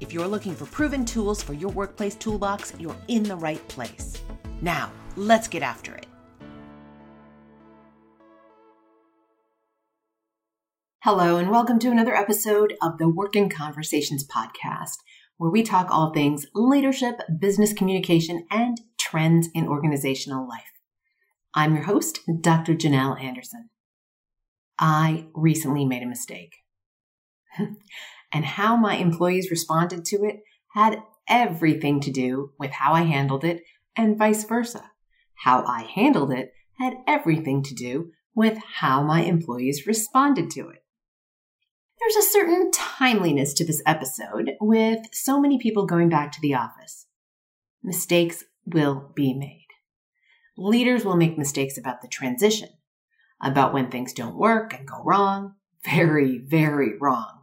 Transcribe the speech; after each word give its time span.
If 0.00 0.14
you're 0.14 0.26
looking 0.26 0.54
for 0.54 0.64
proven 0.64 1.04
tools 1.04 1.42
for 1.42 1.52
your 1.52 1.70
workplace 1.70 2.14
toolbox, 2.14 2.72
you're 2.78 2.96
in 3.08 3.22
the 3.22 3.36
right 3.36 3.66
place. 3.68 4.22
Now, 4.62 4.90
let's 5.14 5.46
get 5.46 5.62
after 5.62 5.94
it. 5.94 6.06
Hello, 11.02 11.36
and 11.36 11.50
welcome 11.50 11.78
to 11.80 11.90
another 11.90 12.14
episode 12.14 12.74
of 12.80 12.96
the 12.96 13.10
Working 13.10 13.50
Conversations 13.50 14.26
podcast, 14.26 14.96
where 15.36 15.50
we 15.50 15.62
talk 15.62 15.88
all 15.90 16.14
things 16.14 16.46
leadership, 16.54 17.16
business 17.38 17.74
communication, 17.74 18.46
and 18.50 18.80
trends 18.98 19.48
in 19.54 19.68
organizational 19.68 20.48
life. 20.48 20.72
I'm 21.54 21.74
your 21.74 21.84
host, 21.84 22.20
Dr. 22.40 22.74
Janelle 22.74 23.20
Anderson. 23.20 23.68
I 24.78 25.26
recently 25.34 25.84
made 25.84 26.02
a 26.02 26.06
mistake. 26.06 26.54
and 28.32 28.44
how 28.44 28.76
my 28.76 28.96
employees 28.96 29.50
responded 29.50 30.04
to 30.06 30.24
it 30.24 30.42
had 30.74 31.02
everything 31.28 32.00
to 32.00 32.10
do 32.10 32.52
with 32.58 32.70
how 32.70 32.92
I 32.92 33.02
handled 33.02 33.44
it, 33.44 33.62
and 33.96 34.18
vice 34.18 34.44
versa. 34.44 34.90
How 35.34 35.64
I 35.66 35.82
handled 35.82 36.32
it 36.32 36.52
had 36.78 36.94
everything 37.06 37.62
to 37.64 37.74
do 37.74 38.10
with 38.34 38.58
how 38.76 39.02
my 39.02 39.22
employees 39.22 39.86
responded 39.86 40.50
to 40.50 40.68
it. 40.68 40.84
There's 41.98 42.16
a 42.16 42.28
certain 42.28 42.70
timeliness 42.70 43.52
to 43.54 43.64
this 43.64 43.82
episode 43.84 44.52
with 44.60 45.00
so 45.12 45.40
many 45.40 45.58
people 45.58 45.86
going 45.86 46.08
back 46.08 46.32
to 46.32 46.40
the 46.40 46.54
office. 46.54 47.06
Mistakes 47.82 48.44
will 48.64 49.12
be 49.14 49.34
made. 49.34 49.66
Leaders 50.56 51.04
will 51.04 51.16
make 51.16 51.38
mistakes 51.38 51.76
about 51.76 52.00
the 52.00 52.08
transition, 52.08 52.68
about 53.42 53.74
when 53.74 53.90
things 53.90 54.12
don't 54.12 54.36
work 54.36 54.74
and 54.74 54.86
go 54.86 55.02
wrong, 55.04 55.54
very, 55.84 56.38
very 56.38 56.98
wrong. 56.98 57.39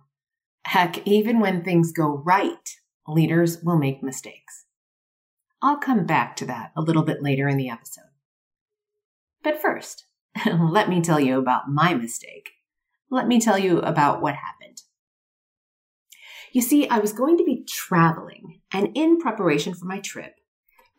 Heck, 0.68 1.06
even 1.08 1.40
when 1.40 1.64
things 1.64 1.92
go 1.92 2.22
right, 2.26 2.70
leaders 3.08 3.62
will 3.64 3.78
make 3.78 4.04
mistakes. 4.04 4.66
I'll 5.62 5.78
come 5.78 6.06
back 6.06 6.36
to 6.38 6.46
that 6.46 6.72
a 6.76 6.82
little 6.82 7.04
bit 7.04 7.24
later 7.24 7.48
in 7.48 7.58
the 7.58 7.70
episode. 7.70 8.04
But 9.44 9.62
first, 9.62 10.06
let 10.46 10.90
me 10.90 11.02
tell 11.02 11.20
you 11.20 11.40
about 11.40 11.70
my 11.70 11.94
mistake 11.94 12.52
let 13.10 13.28
me 13.28 13.40
tell 13.40 13.58
you 13.58 13.80
about 13.80 14.22
what 14.22 14.36
happened. 14.36 14.82
You 16.52 16.62
see, 16.62 16.88
I 16.88 17.00
was 17.00 17.14
going 17.14 17.38
to 17.38 17.44
be 17.44 17.66
traveling, 17.68 18.62
and 18.72 18.90
in 18.96 19.18
preparation 19.18 19.74
for 19.74 19.86
my 19.86 20.00
trip, 20.00 20.36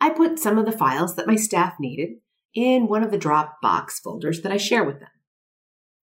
I 0.00 0.11
put 0.11 0.39
some 0.39 0.58
of 0.58 0.66
the 0.66 0.72
files 0.72 1.16
that 1.16 1.27
my 1.27 1.36
staff 1.36 1.74
needed 1.80 2.19
in 2.55 2.86
one 2.86 3.02
of 3.02 3.11
the 3.11 3.19
Dropbox 3.19 4.00
folders 4.02 4.42
that 4.42 4.52
I 4.52 4.56
share 4.56 4.84
with 4.84 5.00
them. 5.00 5.08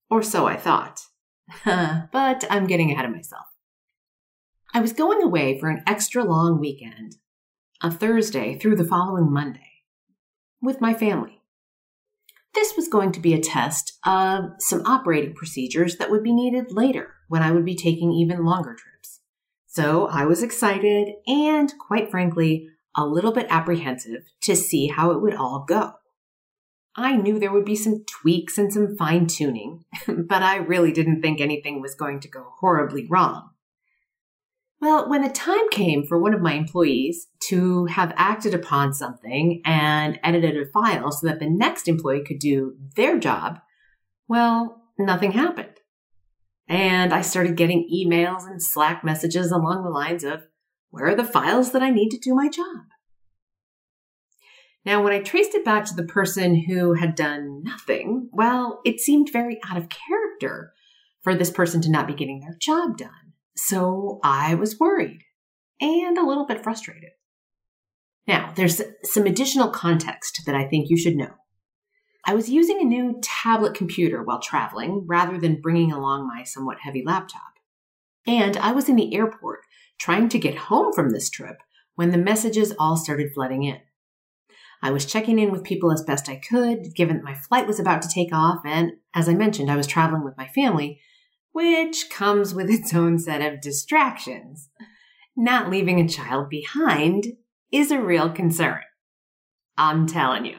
Or 0.10 0.22
so 0.22 0.46
I 0.46 0.58
thought. 0.58 1.02
but 1.66 2.44
I'm 2.50 2.68
getting 2.68 2.92
ahead 2.92 3.06
of 3.06 3.12
myself. 3.12 3.46
I 4.76 4.82
was 4.82 4.92
going 4.92 5.24
away 5.24 5.58
for 5.58 5.70
an 5.70 5.82
extra 5.88 6.26
long 6.26 6.60
weekend, 6.60 7.16
a 7.82 7.90
Thursday 7.90 8.60
through 8.60 8.76
the 8.76 8.84
following 8.84 9.32
Monday, 9.32 9.86
with 10.62 10.82
my 10.82 10.94
family. 10.94 11.42
This 12.54 12.76
was 12.76 12.90
going 12.90 13.14
to 13.14 13.22
be 13.22 13.34
a 13.34 13.40
test 13.40 13.98
of 14.06 14.50
some 14.60 14.82
operating 14.86 15.34
procedures 15.34 15.96
that 15.96 16.12
would 16.12 16.24
be 16.24 16.34
needed 16.34 16.74
later 16.74 17.14
when 17.30 17.42
I 17.42 17.52
would 17.52 17.64
be 17.64 17.78
taking 17.78 18.12
even 18.12 18.44
longer 18.44 18.76
trips. 18.76 19.22
So 19.66 20.08
I 20.08 20.26
was 20.26 20.44
excited 20.44 21.14
and, 21.26 21.74
quite 21.80 22.12
frankly, 22.12 22.68
a 22.98 23.06
little 23.06 23.32
bit 23.32 23.48
apprehensive 23.50 24.24
to 24.42 24.58
see 24.58 24.88
how 24.88 25.12
it 25.12 25.22
would 25.22 25.36
all 25.36 25.64
go. 25.66 25.94
I 26.98 27.16
knew 27.16 27.40
there 27.40 27.54
would 27.54 27.64
be 27.64 27.78
some 27.78 28.04
tweaks 28.06 28.58
and 28.58 28.74
some 28.74 28.98
fine 28.98 29.28
tuning, 29.28 29.86
but 30.06 30.44
I 30.44 30.58
really 30.58 30.92
didn't 30.92 31.22
think 31.22 31.40
anything 31.40 31.80
was 31.80 31.96
going 31.96 32.20
to 32.20 32.28
go 32.28 32.52
horribly 32.60 33.08
wrong. 33.10 33.52
Well, 34.86 35.10
when 35.10 35.24
the 35.24 35.30
time 35.30 35.68
came 35.72 36.06
for 36.06 36.22
one 36.22 36.36
of 36.36 36.44
my 36.44 36.54
employees 36.54 37.26
to 37.48 37.86
have 37.86 38.14
acted 38.18 38.54
upon 38.54 38.94
something 38.94 39.64
and 39.66 40.20
edited 40.24 40.56
a 40.58 40.70
file 40.70 41.12
so 41.12 41.26
that 41.26 41.40
the 41.40 41.50
next 41.50 41.88
employee 41.88 42.24
could 42.24 42.38
do 42.38 42.76
their 42.96 43.18
job, 43.18 43.58
well, 44.28 44.84
nothing 45.00 45.32
happened. 45.32 45.80
And 46.68 47.12
I 47.12 47.22
started 47.22 47.58
getting 47.58 47.90
emails 47.92 48.46
and 48.46 48.62
Slack 48.62 49.04
messages 49.04 49.50
along 49.50 49.84
the 49.84 49.90
lines 49.90 50.24
of, 50.24 50.44
where 50.92 51.08
are 51.08 51.16
the 51.16 51.24
files 51.24 51.72
that 51.72 51.82
I 51.82 51.90
need 51.90 52.10
to 52.10 52.20
do 52.20 52.36
my 52.36 52.48
job? 52.48 52.86
Now, 54.86 55.04
when 55.04 55.14
I 55.14 55.20
traced 55.22 55.56
it 55.56 55.66
back 55.66 55.86
to 55.86 55.96
the 55.96 56.04
person 56.04 56.66
who 56.68 56.94
had 56.94 57.16
done 57.16 57.64
nothing, 57.64 58.30
well, 58.32 58.82
it 58.86 59.00
seemed 59.00 59.32
very 59.34 59.58
out 59.68 59.78
of 59.78 59.90
character 59.90 60.74
for 61.24 61.34
this 61.34 61.50
person 61.50 61.82
to 61.82 61.90
not 61.90 62.06
be 62.06 62.14
getting 62.14 62.42
their 62.42 62.56
job 62.62 63.00
done. 63.00 63.34
So 63.56 64.20
I 64.24 64.56
was 64.56 64.80
worried 64.80 65.22
and 65.80 66.18
a 66.18 66.26
little 66.26 66.46
bit 66.46 66.64
frustrated. 66.64 67.12
Now, 68.28 68.54
there's 68.56 68.82
some 69.04 69.26
additional 69.26 69.70
context 69.70 70.42
that 70.46 70.56
I 70.56 70.68
think 70.68 70.90
you 70.90 70.98
should 70.98 71.16
know. 71.16 71.34
I 72.26 72.34
was 72.34 72.50
using 72.50 72.82
a 72.82 72.86
new 72.86 73.20
tablet 73.22 73.76
computer 73.76 74.24
while 74.24 74.40
traveling 74.40 75.06
rather 75.06 75.38
than 75.38 75.62
bringing 75.62 75.92
along 75.92 76.28
my 76.28 76.44
somewhat 76.44 76.80
heavy 76.82 77.04
laptop. 77.06 77.42
And 78.26 78.58
I 78.58 78.72
was 78.72 78.90
in 78.90 78.96
the 78.96 79.14
airport 79.14 79.60
trying 80.00 80.30
to 80.30 80.40
get 80.40 80.56
home 80.56 80.92
from 80.92 81.12
this 81.12 81.30
trip 81.30 81.58
when 81.94 82.10
the 82.10 82.18
messages 82.18 82.74
all 82.80 82.98
started 82.98 83.32
flooding 83.34 83.64
in. 83.64 83.80
I 84.82 84.92
was 84.92 85.06
checking 85.06 85.40
in 85.40 85.52
with 85.52 85.64
people 85.64 85.92
as 85.92 86.04
best 86.04 86.28
I 86.28 86.36
could, 86.36 86.96
given 86.96 87.18
that 87.18 87.24
my 87.24 87.36
flight 87.36 87.68
was 87.68 87.80
about 87.80 88.02
to 88.02 88.10
take 88.10 88.34
off, 88.34 88.60
and 88.66 88.94
as 89.14 89.30
I 89.30 89.34
mentioned, 89.34 89.72
I 89.72 89.78
was 89.78 89.88
traveling 89.88 90.24
with 90.24 90.38
my 90.38 90.48
family, 90.48 91.00
which 91.56 92.10
comes 92.10 92.54
with 92.54 92.70
its 92.70 92.94
own 92.94 93.18
set 93.18 93.42
of 93.42 93.62
distractions. 93.62 94.68
Not 95.38 95.70
leaving 95.70 96.02
a 96.02 96.08
child 96.08 96.50
behind 96.50 97.28
is 97.72 97.92
a 97.92 98.02
real 98.02 98.30
concern. 98.30 98.82
I'm 99.78 100.06
telling 100.06 100.44
you. 100.44 100.58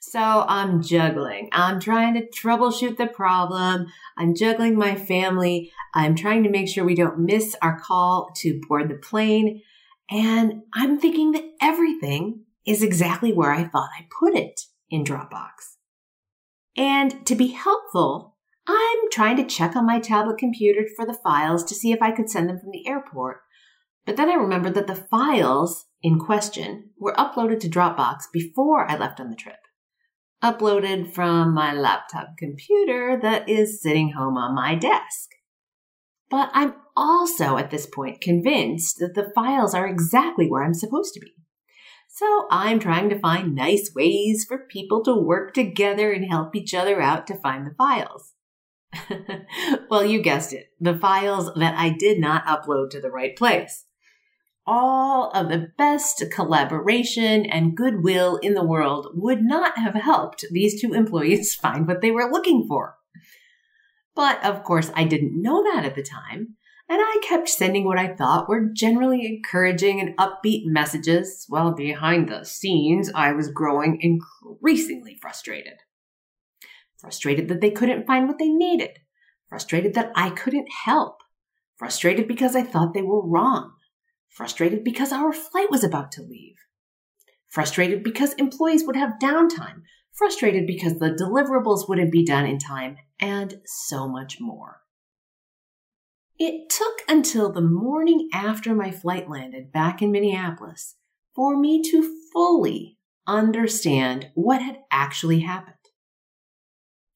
So 0.00 0.20
I'm 0.48 0.80
juggling. 0.82 1.50
I'm 1.52 1.80
trying 1.80 2.14
to 2.14 2.26
troubleshoot 2.28 2.96
the 2.96 3.08
problem. 3.08 3.88
I'm 4.16 4.34
juggling 4.34 4.74
my 4.74 4.94
family. 4.94 5.70
I'm 5.92 6.14
trying 6.14 6.44
to 6.44 6.50
make 6.50 6.68
sure 6.68 6.82
we 6.82 6.94
don't 6.94 7.18
miss 7.18 7.54
our 7.60 7.78
call 7.78 8.30
to 8.36 8.62
board 8.66 8.88
the 8.88 8.94
plane. 8.94 9.60
And 10.10 10.62
I'm 10.72 10.98
thinking 10.98 11.32
that 11.32 11.44
everything 11.60 12.44
is 12.66 12.82
exactly 12.82 13.34
where 13.34 13.52
I 13.52 13.64
thought 13.64 13.90
I 13.98 14.06
put 14.18 14.34
it 14.34 14.62
in 14.88 15.04
Dropbox. 15.04 15.76
And 16.74 17.26
to 17.26 17.34
be 17.34 17.48
helpful, 17.48 18.33
I'm 18.66 19.10
trying 19.12 19.36
to 19.36 19.44
check 19.44 19.76
on 19.76 19.86
my 19.86 20.00
tablet 20.00 20.38
computer 20.38 20.86
for 20.96 21.04
the 21.04 21.18
files 21.22 21.64
to 21.64 21.74
see 21.74 21.92
if 21.92 22.00
I 22.00 22.12
could 22.12 22.30
send 22.30 22.48
them 22.48 22.58
from 22.58 22.70
the 22.70 22.86
airport. 22.86 23.42
But 24.06 24.16
then 24.16 24.30
I 24.30 24.34
remembered 24.34 24.74
that 24.74 24.86
the 24.86 24.94
files 24.94 25.86
in 26.02 26.18
question 26.18 26.90
were 26.98 27.14
uploaded 27.14 27.60
to 27.60 27.68
Dropbox 27.68 28.24
before 28.32 28.90
I 28.90 28.96
left 28.96 29.20
on 29.20 29.30
the 29.30 29.36
trip. 29.36 29.56
Uploaded 30.42 31.12
from 31.12 31.54
my 31.54 31.72
laptop 31.72 32.36
computer 32.38 33.18
that 33.20 33.48
is 33.48 33.82
sitting 33.82 34.12
home 34.12 34.36
on 34.36 34.54
my 34.54 34.74
desk. 34.74 35.30
But 36.30 36.50
I'm 36.52 36.74
also 36.96 37.56
at 37.56 37.70
this 37.70 37.86
point 37.86 38.20
convinced 38.20 38.98
that 38.98 39.14
the 39.14 39.30
files 39.34 39.74
are 39.74 39.86
exactly 39.86 40.48
where 40.48 40.62
I'm 40.62 40.74
supposed 40.74 41.14
to 41.14 41.20
be. 41.20 41.32
So 42.08 42.46
I'm 42.50 42.78
trying 42.78 43.08
to 43.08 43.18
find 43.18 43.54
nice 43.54 43.90
ways 43.94 44.44
for 44.46 44.68
people 44.70 45.02
to 45.04 45.16
work 45.16 45.52
together 45.52 46.12
and 46.12 46.26
help 46.30 46.54
each 46.54 46.74
other 46.74 47.00
out 47.00 47.26
to 47.26 47.38
find 47.38 47.66
the 47.66 47.74
files. 47.74 48.33
well, 49.90 50.04
you 50.04 50.22
guessed 50.22 50.52
it. 50.52 50.68
The 50.80 50.98
files 50.98 51.50
that 51.56 51.76
I 51.76 51.90
did 51.90 52.20
not 52.20 52.46
upload 52.46 52.90
to 52.90 53.00
the 53.00 53.10
right 53.10 53.36
place. 53.36 53.84
All 54.66 55.30
of 55.32 55.48
the 55.48 55.68
best 55.76 56.24
collaboration 56.32 57.44
and 57.44 57.76
goodwill 57.76 58.36
in 58.36 58.54
the 58.54 58.64
world 58.64 59.08
would 59.14 59.42
not 59.42 59.76
have 59.76 59.94
helped 59.94 60.46
these 60.50 60.80
two 60.80 60.94
employees 60.94 61.54
find 61.62 61.86
what 61.86 62.00
they 62.00 62.10
were 62.10 62.30
looking 62.30 62.66
for. 62.66 62.96
But 64.14 64.42
of 64.44 64.62
course, 64.62 64.90
I 64.94 65.04
didn't 65.04 65.40
know 65.40 65.62
that 65.62 65.84
at 65.84 65.96
the 65.96 66.02
time, 66.02 66.56
and 66.88 67.00
I 67.00 67.20
kept 67.22 67.48
sending 67.48 67.84
what 67.84 67.98
I 67.98 68.14
thought 68.14 68.48
were 68.48 68.70
generally 68.72 69.26
encouraging 69.26 70.00
and 70.00 70.16
upbeat 70.16 70.66
messages, 70.66 71.44
while 71.48 71.72
behind 71.72 72.28
the 72.28 72.44
scenes, 72.44 73.10
I 73.14 73.32
was 73.32 73.50
growing 73.50 73.98
increasingly 74.00 75.18
frustrated 75.20 75.78
frustrated 77.04 77.48
that 77.48 77.60
they 77.60 77.70
couldn't 77.70 78.06
find 78.06 78.26
what 78.26 78.38
they 78.38 78.48
needed, 78.48 78.98
frustrated 79.46 79.92
that 79.92 80.10
I 80.16 80.30
couldn't 80.30 80.68
help, 80.86 81.18
frustrated 81.76 82.26
because 82.26 82.56
I 82.56 82.62
thought 82.62 82.94
they 82.94 83.02
were 83.02 83.24
wrong, 83.24 83.74
frustrated 84.30 84.82
because 84.82 85.12
our 85.12 85.30
flight 85.30 85.70
was 85.70 85.84
about 85.84 86.10
to 86.12 86.22
leave, 86.22 86.56
frustrated 87.46 88.02
because 88.02 88.32
employees 88.34 88.84
would 88.86 88.96
have 88.96 89.18
downtime, 89.22 89.82
frustrated 90.14 90.66
because 90.66 90.98
the 90.98 91.10
deliverables 91.10 91.86
wouldn't 91.90 92.10
be 92.10 92.24
done 92.24 92.46
in 92.46 92.58
time, 92.58 92.96
and 93.20 93.60
so 93.66 94.08
much 94.08 94.38
more. 94.40 94.80
It 96.38 96.70
took 96.70 97.02
until 97.06 97.52
the 97.52 97.60
morning 97.60 98.30
after 98.32 98.74
my 98.74 98.90
flight 98.90 99.28
landed 99.28 99.70
back 99.70 100.00
in 100.00 100.10
Minneapolis 100.10 100.96
for 101.34 101.58
me 101.58 101.82
to 101.90 102.10
fully 102.32 102.96
understand 103.26 104.30
what 104.34 104.62
had 104.62 104.78
actually 104.90 105.40
happened. 105.40 105.76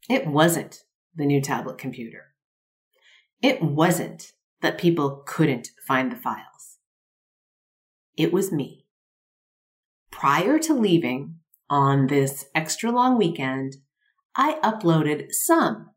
It 0.08 0.26
wasn't 0.26 0.84
the 1.14 1.26
new 1.26 1.40
tablet 1.40 1.78
computer. 1.78 2.34
It 3.42 3.62
wasn't 3.62 4.32
that 4.62 4.78
people 4.78 5.22
couldn't 5.26 5.68
find 5.86 6.10
the 6.10 6.16
files. 6.16 6.78
It 8.16 8.32
was 8.32 8.50
me. 8.50 8.86
Prior 10.10 10.58
to 10.60 10.74
leaving 10.74 11.36
on 11.70 12.06
this 12.06 12.46
extra 12.54 12.90
long 12.90 13.18
weekend, 13.18 13.76
I 14.34 14.58
uploaded 14.62 15.32
some, 15.32 15.90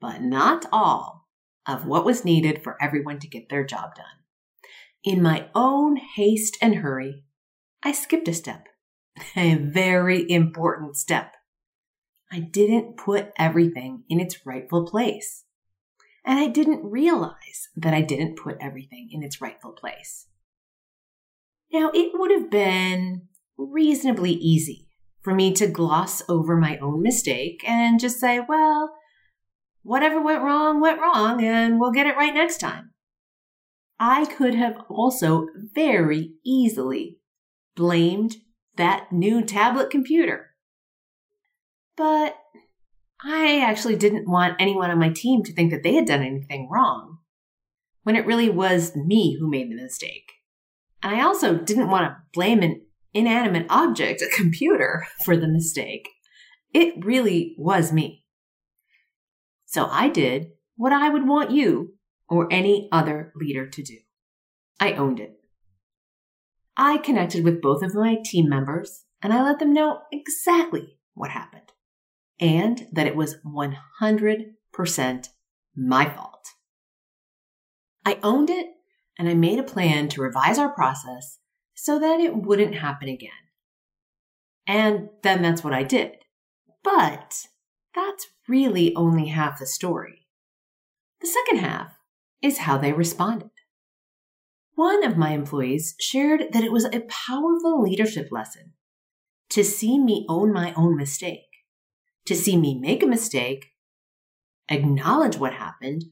but 0.00 0.22
not 0.22 0.66
all, 0.72 1.28
of 1.66 1.86
what 1.86 2.04
was 2.04 2.24
needed 2.24 2.62
for 2.62 2.82
everyone 2.82 3.18
to 3.20 3.28
get 3.28 3.48
their 3.48 3.64
job 3.64 3.94
done. 3.94 4.06
In 5.04 5.22
my 5.22 5.48
own 5.54 5.96
haste 5.96 6.56
and 6.60 6.76
hurry, 6.76 7.24
I 7.82 7.92
skipped 7.92 8.28
a 8.28 8.32
step, 8.32 8.68
a 9.36 9.54
very 9.56 10.28
important 10.30 10.96
step. 10.96 11.34
I 12.34 12.40
didn't 12.40 12.96
put 12.96 13.30
everything 13.38 14.02
in 14.08 14.18
its 14.18 14.44
rightful 14.44 14.84
place. 14.86 15.44
And 16.24 16.40
I 16.40 16.48
didn't 16.48 16.84
realize 16.84 17.68
that 17.76 17.94
I 17.94 18.00
didn't 18.00 18.40
put 18.42 18.56
everything 18.60 19.08
in 19.12 19.22
its 19.22 19.40
rightful 19.40 19.70
place. 19.70 20.26
Now, 21.72 21.92
it 21.94 22.10
would 22.12 22.32
have 22.32 22.50
been 22.50 23.28
reasonably 23.56 24.32
easy 24.32 24.88
for 25.22 25.32
me 25.32 25.52
to 25.52 25.68
gloss 25.68 26.28
over 26.28 26.56
my 26.56 26.76
own 26.78 27.02
mistake 27.02 27.62
and 27.68 28.00
just 28.00 28.18
say, 28.18 28.40
well, 28.40 28.96
whatever 29.84 30.20
went 30.20 30.42
wrong, 30.42 30.80
went 30.80 31.00
wrong, 31.00 31.40
and 31.44 31.78
we'll 31.78 31.92
get 31.92 32.08
it 32.08 32.16
right 32.16 32.34
next 32.34 32.58
time. 32.58 32.90
I 34.00 34.24
could 34.24 34.56
have 34.56 34.76
also 34.88 35.46
very 35.72 36.32
easily 36.44 37.18
blamed 37.76 38.38
that 38.76 39.12
new 39.12 39.40
tablet 39.40 39.88
computer. 39.88 40.53
But 41.96 42.36
I 43.22 43.60
actually 43.60 43.96
didn't 43.96 44.28
want 44.28 44.56
anyone 44.58 44.90
on 44.90 44.98
my 44.98 45.10
team 45.10 45.42
to 45.44 45.52
think 45.52 45.70
that 45.70 45.82
they 45.82 45.94
had 45.94 46.06
done 46.06 46.22
anything 46.22 46.68
wrong, 46.70 47.18
when 48.02 48.16
it 48.16 48.26
really 48.26 48.50
was 48.50 48.94
me 48.94 49.38
who 49.38 49.48
made 49.48 49.70
the 49.70 49.76
mistake. 49.76 50.32
And 51.02 51.14
I 51.14 51.22
also 51.22 51.56
didn't 51.56 51.90
want 51.90 52.06
to 52.06 52.16
blame 52.32 52.62
an 52.62 52.82
inanimate 53.12 53.66
object, 53.70 54.22
a 54.22 54.28
computer, 54.34 55.06
for 55.24 55.36
the 55.36 55.48
mistake. 55.48 56.08
It 56.72 57.04
really 57.04 57.54
was 57.56 57.92
me. 57.92 58.24
So 59.66 59.86
I 59.86 60.08
did 60.08 60.48
what 60.76 60.92
I 60.92 61.08
would 61.08 61.26
want 61.26 61.50
you 61.50 61.94
or 62.28 62.48
any 62.50 62.88
other 62.90 63.32
leader 63.36 63.68
to 63.68 63.82
do. 63.82 63.98
I 64.80 64.94
owned 64.94 65.20
it. 65.20 65.36
I 66.76 66.98
connected 66.98 67.44
with 67.44 67.62
both 67.62 67.82
of 67.82 67.94
my 67.94 68.16
team 68.24 68.48
members 68.48 69.04
and 69.22 69.32
I 69.32 69.42
let 69.42 69.60
them 69.60 69.72
know 69.72 70.00
exactly 70.10 70.98
what 71.14 71.30
happened 71.30 71.70
and 72.40 72.86
that 72.92 73.06
it 73.06 73.16
was 73.16 73.36
100% 73.44 75.28
my 75.76 76.08
fault. 76.08 76.48
I 78.04 78.18
owned 78.22 78.50
it 78.50 78.66
and 79.18 79.28
I 79.28 79.34
made 79.34 79.58
a 79.58 79.64
plan 79.64 80.08
to 80.08 80.22
revise 80.22 80.58
our 80.58 80.70
process 80.70 81.38
so 81.74 81.98
that 81.98 82.20
it 82.20 82.36
wouldn't 82.36 82.76
happen 82.76 83.08
again. 83.08 83.30
And 84.66 85.08
then 85.22 85.42
that's 85.42 85.62
what 85.62 85.72
I 85.72 85.82
did. 85.82 86.16
But 86.82 87.46
that's 87.94 88.26
really 88.48 88.94
only 88.94 89.28
half 89.28 89.58
the 89.58 89.66
story. 89.66 90.26
The 91.20 91.26
second 91.28 91.58
half 91.58 91.92
is 92.42 92.58
how 92.58 92.78
they 92.78 92.92
responded. 92.92 93.50
One 94.74 95.04
of 95.04 95.16
my 95.16 95.30
employees 95.30 95.94
shared 96.00 96.52
that 96.52 96.64
it 96.64 96.72
was 96.72 96.84
a 96.84 97.06
powerful 97.08 97.80
leadership 97.82 98.28
lesson 98.30 98.72
to 99.50 99.62
see 99.62 99.98
me 99.98 100.26
own 100.28 100.52
my 100.52 100.74
own 100.74 100.96
mistake, 100.96 101.46
to 102.26 102.34
see 102.34 102.56
me 102.56 102.78
make 102.78 103.02
a 103.02 103.06
mistake, 103.06 103.72
acknowledge 104.68 105.36
what 105.36 105.54
happened, 105.54 106.04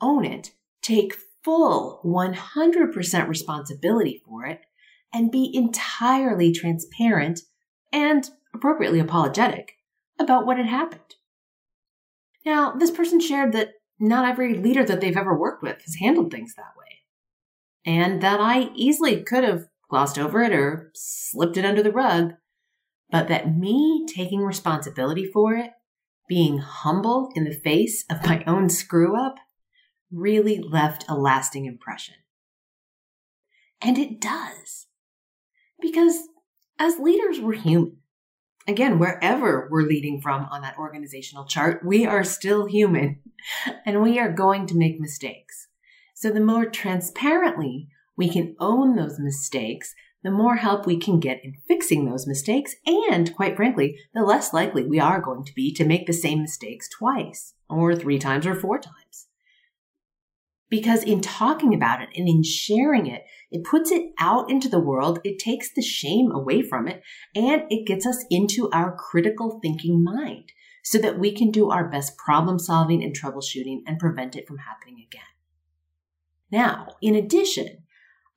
own 0.00 0.24
it, 0.24 0.52
take 0.82 1.14
full 1.44 2.00
100% 2.04 3.28
responsibility 3.28 4.22
for 4.24 4.46
it, 4.46 4.62
and 5.12 5.30
be 5.30 5.50
entirely 5.54 6.52
transparent 6.52 7.40
and 7.92 8.30
appropriately 8.54 8.98
apologetic 8.98 9.74
about 10.18 10.46
what 10.46 10.56
had 10.56 10.66
happened. 10.66 11.14
Now, 12.44 12.72
this 12.72 12.90
person 12.90 13.20
shared 13.20 13.52
that 13.52 13.70
not 14.00 14.28
every 14.28 14.54
leader 14.54 14.84
that 14.84 15.00
they've 15.00 15.16
ever 15.16 15.38
worked 15.38 15.62
with 15.62 15.82
has 15.82 15.96
handled 15.96 16.30
things 16.30 16.54
that 16.54 16.74
way, 16.78 17.02
and 17.84 18.22
that 18.22 18.40
I 18.40 18.70
easily 18.74 19.22
could 19.22 19.44
have 19.44 19.66
glossed 19.88 20.18
over 20.18 20.42
it 20.42 20.52
or 20.52 20.90
slipped 20.94 21.56
it 21.56 21.64
under 21.64 21.82
the 21.82 21.92
rug, 21.92 22.34
but 23.10 23.28
that 23.28 23.56
me 23.56 24.06
taking 24.06 24.40
responsibility 24.40 25.24
for 25.24 25.54
it, 25.54 25.70
being 26.28 26.58
humble 26.58 27.30
in 27.34 27.44
the 27.44 27.54
face 27.54 28.04
of 28.10 28.24
my 28.24 28.44
own 28.46 28.68
screw 28.68 29.16
up, 29.16 29.36
really 30.12 30.58
left 30.58 31.04
a 31.08 31.14
lasting 31.14 31.66
impression. 31.66 32.14
And 33.80 33.98
it 33.98 34.20
does. 34.20 34.86
Because 35.80 36.28
as 36.78 36.98
leaders, 36.98 37.40
we're 37.40 37.54
human. 37.54 37.98
Again, 38.66 38.98
wherever 38.98 39.66
we're 39.70 39.88
leading 39.88 40.20
from 40.20 40.46
on 40.50 40.60
that 40.60 40.76
organizational 40.78 41.46
chart, 41.46 41.80
we 41.84 42.04
are 42.04 42.22
still 42.22 42.66
human 42.66 43.20
and 43.86 44.02
we 44.02 44.18
are 44.18 44.30
going 44.30 44.66
to 44.66 44.76
make 44.76 45.00
mistakes. 45.00 45.68
So 46.14 46.30
the 46.30 46.40
more 46.40 46.66
transparently 46.66 47.88
we 48.16 48.28
can 48.28 48.56
own 48.58 48.96
those 48.96 49.18
mistakes, 49.18 49.94
the 50.22 50.30
more 50.30 50.56
help 50.56 50.86
we 50.86 50.98
can 50.98 51.20
get 51.20 51.44
in 51.44 51.54
fixing 51.68 52.04
those 52.04 52.26
mistakes. 52.26 52.74
And 52.86 53.34
quite 53.34 53.56
frankly, 53.56 53.98
the 54.14 54.22
less 54.22 54.52
likely 54.52 54.84
we 54.84 54.98
are 54.98 55.20
going 55.20 55.44
to 55.44 55.54
be 55.54 55.72
to 55.74 55.84
make 55.84 56.06
the 56.06 56.12
same 56.12 56.42
mistakes 56.42 56.88
twice 56.88 57.54
or 57.68 57.94
three 57.94 58.18
times 58.18 58.46
or 58.46 58.54
four 58.54 58.78
times. 58.78 59.26
Because 60.70 61.02
in 61.02 61.20
talking 61.20 61.72
about 61.72 62.02
it 62.02 62.10
and 62.14 62.28
in 62.28 62.42
sharing 62.42 63.06
it, 63.06 63.22
it 63.50 63.64
puts 63.64 63.90
it 63.90 64.12
out 64.18 64.50
into 64.50 64.68
the 64.68 64.80
world. 64.80 65.18
It 65.24 65.38
takes 65.38 65.72
the 65.72 65.80
shame 65.80 66.30
away 66.30 66.60
from 66.60 66.86
it 66.88 67.02
and 67.34 67.62
it 67.70 67.86
gets 67.86 68.06
us 68.06 68.24
into 68.30 68.68
our 68.70 68.94
critical 68.94 69.60
thinking 69.62 70.04
mind 70.04 70.52
so 70.82 70.98
that 70.98 71.18
we 71.18 71.32
can 71.32 71.50
do 71.50 71.70
our 71.70 71.88
best 71.88 72.18
problem 72.18 72.58
solving 72.58 73.02
and 73.02 73.18
troubleshooting 73.18 73.80
and 73.86 73.98
prevent 73.98 74.36
it 74.36 74.46
from 74.46 74.58
happening 74.58 75.04
again. 75.06 75.22
Now, 76.50 76.96
in 77.00 77.14
addition, 77.14 77.84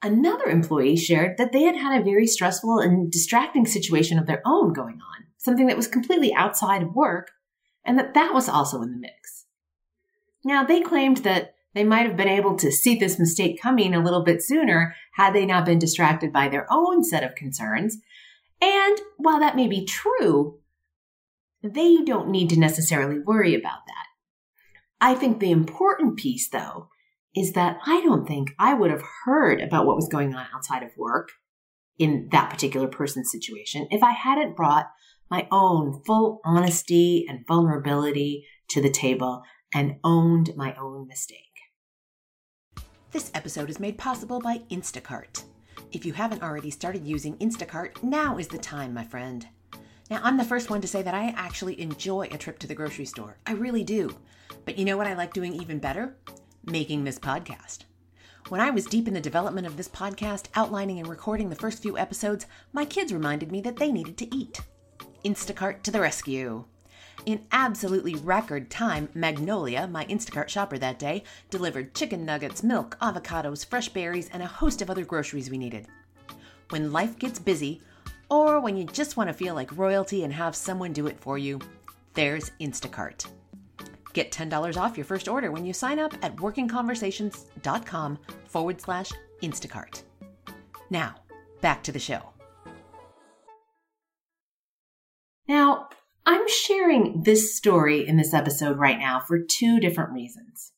another 0.03 0.46
employee 0.46 0.96
shared 0.96 1.38
that 1.38 1.51
they 1.51 1.63
had 1.63 1.75
had 1.75 2.00
a 2.00 2.03
very 2.03 2.27
stressful 2.27 2.79
and 2.79 3.12
distracting 3.12 3.65
situation 3.65 4.17
of 4.17 4.27
their 4.27 4.41
own 4.46 4.74
going 4.74 4.96
on, 4.96 5.25
something 5.38 5.67
that 5.67 5.77
was 5.77 5.88
completely 5.88 6.34
outside 6.34 6.84
of 6.84 6.96
work, 6.96 7.31
and 7.86 7.98
that 7.98 8.13
that 8.13 8.34
was 8.34 8.50
also 8.50 8.81
in 8.81 8.91
the 8.91 8.98
mix. 8.98 9.46
Now, 10.43 10.63
they 10.63 10.81
claimed 10.81 11.17
that 11.17 11.53
they 11.74 11.84
might 11.84 12.05
have 12.05 12.17
been 12.17 12.27
able 12.27 12.55
to 12.58 12.72
see 12.72 12.96
this 12.96 13.20
mistake 13.20 13.62
coming 13.62 13.93
a 13.93 14.03
little 14.03 14.24
bit 14.24 14.43
sooner 14.43 14.96
had 15.13 15.34
they 15.34 15.46
not 15.46 15.65
been 15.65 15.79
distracted 15.79 16.34
by 16.34 16.50
their 16.50 16.67
own 16.70 17.03
set 17.03 17.24
of 17.24 17.36
concerns. 17.36 17.98
And 18.62 19.00
while 19.17 19.39
that 19.39 19.55
may 19.55 19.67
be 19.67 19.86
true, 19.86 20.60
they 21.63 22.03
don't 22.03 22.29
need 22.29 22.50
to 22.50 22.60
necessarily 22.60 23.20
worry 23.20 23.55
about 23.55 23.86
that. 23.88 24.05
I 25.00 25.15
think 25.15 25.39
the 25.39 25.51
important 25.51 26.17
piece, 26.17 26.50
though, 26.50 26.89
is 27.36 27.54
that 27.54 27.78
I 27.86 28.02
don't 28.02 28.28
think 28.28 28.54
I 28.60 28.74
would 28.74 28.92
have 28.92 29.04
heard 29.26 29.62
about 29.62 29.86
what 29.86 29.96
was 29.96 30.10
going 30.10 30.36
on 30.36 30.46
outside 30.54 30.84
of 30.84 30.92
work 30.98 31.30
in 31.98 32.30
that 32.32 32.50
particular 32.50 32.88
person's 32.88 33.32
situation 33.32 33.88
if 33.92 34.04
I 34.04 34.12
hadn't 34.12 34.56
brought 34.56 34.90
my 35.30 35.48
own 35.52 36.02
full 36.06 36.42
honesty 36.44 37.26
and 37.30 37.46
vulnerability 37.48 38.46
to 38.70 38.82
the 38.82 38.90
table 38.90 39.44
and 39.74 39.96
owned 40.04 40.56
my 40.56 40.76
own 40.76 41.08
mistake. 41.08 41.38
This 43.12 43.32
episode 43.34 43.70
is 43.70 43.80
made 43.80 43.98
possible 43.98 44.40
by 44.40 44.60
Instacart. 44.70 45.44
If 45.92 46.06
you 46.06 46.14
haven't 46.14 46.44
already 46.44 46.70
started 46.70 47.06
using 47.06 47.38
Instacart, 47.38 48.02
now 48.04 48.38
is 48.38 48.48
the 48.48 48.58
time, 48.58 48.94
my 48.94 49.04
friend. 49.04 49.48
Now, 50.10 50.20
I'm 50.24 50.38
the 50.38 50.44
first 50.44 50.70
one 50.70 50.82
to 50.82 50.88
say 50.88 51.02
that 51.02 51.14
I 51.14 51.34
actually 51.38 51.80
enjoy 51.80 52.28
a 52.32 52.38
trip 52.38 52.60
to 52.60 52.68
the 52.68 52.76
grocery 52.76 53.06
store. 53.06 53.38
I 53.46 53.54
really 53.54 53.84
do. 53.84 54.16
But 54.66 54.78
you 54.78 54.86
know 54.86 54.98
what 54.98 55.08
I 55.08 55.14
like 55.14 55.34
doing 55.34 55.54
even 55.54 55.80
better? 55.80 56.18
Making 56.63 57.03
this 57.03 57.18
podcast. 57.18 57.86
When 58.50 58.62
I 58.62 58.70
was 58.70 58.86
deep 58.86 59.08
in 59.08 59.15
the 59.15 59.20
development 59.20 59.65
of 59.65 59.77
this 59.77 59.89
podcast, 59.89 60.46
outlining 60.53 61.00
and 61.00 61.08
recording 61.08 61.50
the 61.50 61.56
first 61.56 61.82
few 61.82 61.98
episodes, 61.98 62.46
my 62.72 62.86
kids 62.86 63.12
reminded 63.12 63.51
me 63.51 63.62
that 63.62 63.77
they 63.77 63.91
needed 63.91 64.15
to 64.18 64.36
eat. 64.36 64.62
Instacart 65.25 65.82
to 65.82 65.89
the 65.89 66.00
rescue. 66.00 66.63
In 67.25 67.48
absolutely 67.51 68.13
record 68.13 68.70
time, 68.70 69.10
Magnolia, 69.15 69.88
my 69.88 70.06
Instacart 70.06 70.50
shopper 70.50 70.77
that 70.77 71.00
day, 71.00 71.24
delivered 71.50 71.96
chicken 71.96 72.25
nuggets, 72.25 72.62
milk, 72.62 72.96
avocados, 73.01 73.65
fresh 73.65 73.89
berries, 73.89 74.30
and 74.32 74.44
a 74.44 74.48
host 74.48 74.84
of 74.84 74.89
other 74.91 75.03
groceries 75.03 75.50
we 75.50 75.58
needed. 75.58 75.88
When 76.70 76.91
life 76.91 77.18
gets 77.18 77.39
busy, 77.39 77.82
or 78.30 78.60
when 78.60 78.77
you 78.77 78.84
just 78.84 79.18
want 79.18 79.30
to 79.30 79.34
feel 79.34 79.56
like 79.56 79.75
royalty 79.75 80.24
and 80.24 80.32
have 80.32 80.56
someone 80.56 80.94
do 80.94 81.08
it 81.08 81.20
for 81.20 81.39
you, 81.39 81.60
there's 82.13 82.51
Instacart. 82.62 83.25
Get 84.13 84.32
$10 84.32 84.77
off 84.77 84.98
your 84.98 85.06
first 85.06 85.27
order 85.27 85.51
when 85.51 85.65
you 85.65 85.74
sign 85.74 86.00
up 86.00 86.13
at 86.22 86.36
workingconversations.com 86.36 88.20
forward 88.48 88.82
slash 88.82 89.12
Instacart. 89.41 90.03
Now, 90.89 91.15
back 91.62 91.84
to 91.84 91.91
the 91.91 92.00
show. 92.00 92.22
Now, 95.48 95.88
I'm 96.25 96.48
sharing 96.48 97.24
this 97.24 97.56
story 97.56 98.08
in 98.08 98.18
this 98.18 98.34
episode 98.34 98.77
right 98.77 99.00
now 99.00 99.20
for 99.20 99.39
two 99.39 99.80
different 99.80 100.12
reasons. 100.12 100.74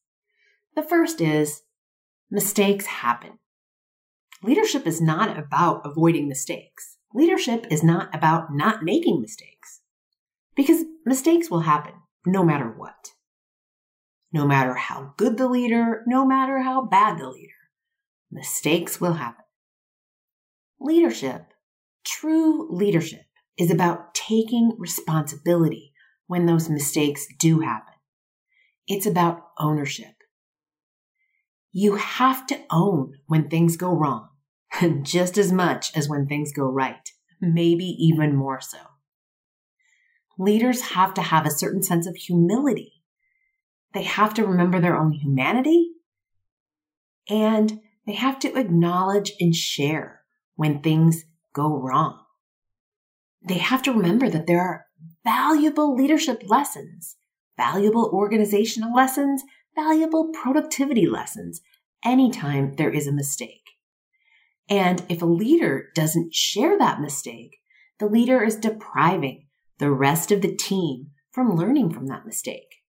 The 0.76 0.84
first 0.84 1.22
is 1.22 1.64
mistakes 2.32 2.86
happen. 2.86 3.40
Leadership 4.42 4.88
is 4.88 5.02
not 5.02 5.38
about 5.38 5.82
avoiding 5.86 6.28
mistakes. 6.28 6.98
Leadership 7.14 7.66
is 7.70 7.84
not 7.84 8.14
about 8.14 8.54
not 8.54 8.84
making 8.84 9.22
mistakes. 9.22 9.82
Because 10.56 10.84
mistakes 11.06 11.50
will 11.50 11.62
happen 11.62 11.94
no 12.26 12.44
matter 12.44 12.68
what. 12.68 13.13
No 14.34 14.48
matter 14.48 14.74
how 14.74 15.14
good 15.16 15.38
the 15.38 15.48
leader, 15.48 16.04
no 16.08 16.26
matter 16.26 16.64
how 16.64 16.82
bad 16.86 17.20
the 17.20 17.30
leader, 17.30 17.54
mistakes 18.32 19.00
will 19.00 19.14
happen. 19.14 19.46
Leadership, 20.80 21.54
true 22.04 22.68
leadership, 22.70 23.26
is 23.58 23.70
about 23.70 24.16
taking 24.16 24.76
responsibility 24.80 25.94
when 26.26 26.48
those 26.48 26.68
mistakes 26.68 27.28
do 27.38 27.60
happen. 27.60 27.94
It's 28.88 29.06
about 29.06 29.44
ownership. 29.60 30.16
You 31.72 31.96
have 31.96 32.48
to 32.48 32.60
own 32.72 33.14
when 33.28 33.50
things 33.50 33.78
go 33.78 33.94
wrong, 33.94 34.30
just 35.04 35.38
as 35.38 35.52
much 35.52 35.96
as 35.96 36.10
when 36.10 36.26
things 36.26 36.52
go 36.52 36.66
right, 36.66 37.08
maybe 37.40 37.86
even 37.86 38.36
more 38.36 38.62
so. 38.62 38.80
Leaders 40.40 40.82
have 40.82 41.14
to 41.14 41.22
have 41.22 41.46
a 41.46 41.52
certain 41.52 41.84
sense 41.84 42.08
of 42.08 42.16
humility. 42.16 43.03
They 43.94 44.04
have 44.04 44.34
to 44.36 44.46
remember 44.46 44.80
their 44.80 44.98
own 44.98 45.14
humanity 45.14 45.92
and 47.30 47.80
they 48.06 48.14
have 48.14 48.40
to 48.40 48.58
acknowledge 48.58 49.32
and 49.40 49.56
share 49.56 50.22
when 50.56 50.82
things 50.82 51.24
go 51.54 51.78
wrong 51.80 52.24
they 53.46 53.58
have 53.58 53.82
to 53.84 53.92
remember 53.92 54.30
that 54.30 54.48
there 54.48 54.62
are 54.62 54.86
valuable 55.24 55.96
leadership 55.96 56.44
lessons, 56.46 57.18
valuable 57.58 58.10
organizational 58.14 58.96
lessons, 58.96 59.44
valuable 59.76 60.32
productivity 60.32 61.08
lessons 61.08 61.62
anytime 62.06 62.76
there 62.76 62.92
is 62.92 63.08
a 63.08 63.12
mistake. 63.12 63.64
And 64.70 65.04
if 65.10 65.22
a 65.22 65.26
leader 65.26 65.90
doesn't 65.94 66.34
share 66.34 66.78
that 66.78 67.02
mistake, 67.02 67.58
the 68.00 68.06
leader 68.06 68.44
is 68.44 68.56
depriving 68.56 69.48
the 69.78 69.92
rest 69.92 70.32
of 70.32 70.42
the 70.42 70.56
team 70.56 71.08
from 71.32 71.56
learning 71.56 71.92
from 71.92 72.08
that 72.08 72.26
mistake. 72.26 72.83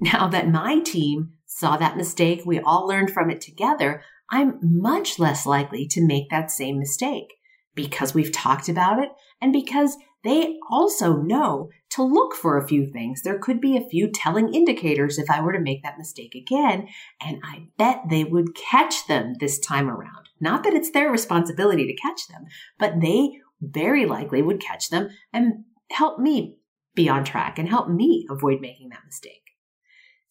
Now 0.00 0.28
that 0.28 0.48
my 0.48 0.80
team 0.80 1.34
saw 1.44 1.76
that 1.76 1.96
mistake, 1.96 2.42
we 2.46 2.58
all 2.58 2.86
learned 2.86 3.10
from 3.10 3.30
it 3.30 3.40
together, 3.40 4.02
I'm 4.30 4.58
much 4.62 5.18
less 5.18 5.44
likely 5.44 5.86
to 5.88 6.06
make 6.06 6.30
that 6.30 6.50
same 6.50 6.78
mistake 6.78 7.34
because 7.74 8.14
we've 8.14 8.32
talked 8.32 8.68
about 8.68 9.02
it 9.02 9.10
and 9.42 9.52
because 9.52 9.96
they 10.24 10.56
also 10.70 11.16
know 11.16 11.68
to 11.90 12.02
look 12.02 12.34
for 12.34 12.56
a 12.56 12.66
few 12.66 12.86
things. 12.86 13.22
There 13.22 13.38
could 13.38 13.60
be 13.60 13.76
a 13.76 13.88
few 13.88 14.10
telling 14.10 14.54
indicators 14.54 15.18
if 15.18 15.30
I 15.30 15.40
were 15.40 15.52
to 15.52 15.60
make 15.60 15.82
that 15.82 15.98
mistake 15.98 16.34
again, 16.34 16.88
and 17.20 17.40
I 17.42 17.68
bet 17.78 18.02
they 18.08 18.24
would 18.24 18.54
catch 18.54 19.06
them 19.06 19.34
this 19.40 19.58
time 19.58 19.88
around. 19.88 20.28
Not 20.40 20.62
that 20.64 20.74
it's 20.74 20.90
their 20.90 21.10
responsibility 21.10 21.86
to 21.86 22.02
catch 22.02 22.28
them, 22.28 22.44
but 22.78 23.00
they 23.00 23.38
very 23.60 24.06
likely 24.06 24.42
would 24.42 24.60
catch 24.60 24.90
them 24.90 25.08
and 25.32 25.64
help 25.90 26.18
me 26.18 26.56
be 26.94 27.08
on 27.08 27.24
track 27.24 27.58
and 27.58 27.68
help 27.68 27.88
me 27.88 28.26
avoid 28.30 28.60
making 28.60 28.90
that 28.90 29.04
mistake. 29.06 29.49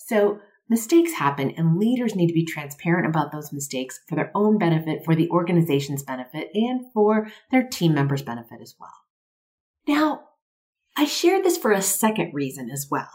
So 0.10 0.40
Mistakes 0.70 1.14
happen, 1.14 1.50
and 1.58 1.80
leaders 1.80 2.16
need 2.16 2.28
to 2.28 2.34
be 2.34 2.46
transparent 2.46 3.08
about 3.08 3.32
those 3.32 3.52
mistakes 3.52 4.02
for 4.08 4.16
their 4.16 4.32
own 4.36 4.60
benefit, 4.60 5.04
for 5.04 5.16
the 5.16 5.28
organization's 5.30 6.04
benefit, 6.04 6.52
and 6.54 6.86
for 6.94 7.32
their 7.50 7.64
team 7.64 7.96
members' 7.96 8.22
benefit 8.22 8.62
as 8.62 8.76
well. 8.80 8.94
Now, 9.88 10.26
I 10.96 11.06
shared 11.06 11.44
this 11.44 11.58
for 11.58 11.72
a 11.72 11.82
second 11.82 12.36
reason 12.36 12.70
as 12.70 12.88
well 12.90 13.10